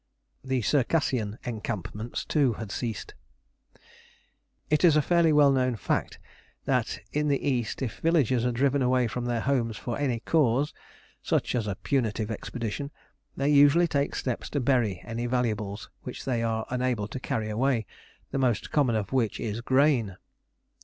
[0.43, 3.13] The Circassian encampments, too, had ceased.
[4.71, 6.17] It is a fairly well known fact
[6.65, 10.73] that in the East if villagers are driven away from their homes for any cause,
[11.21, 12.89] such as a punitive expedition,
[13.37, 17.85] they usually take steps to bury any valuables which they are unable to carry away,
[18.31, 20.17] the most common of which is grain.